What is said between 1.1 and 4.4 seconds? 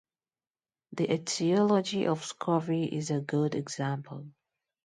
etiology of scurvy is a good example.